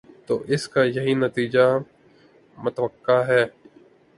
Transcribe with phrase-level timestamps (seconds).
[0.27, 1.67] تو اس کا یہی نتیجہ
[2.57, 3.43] متوقع ہے۔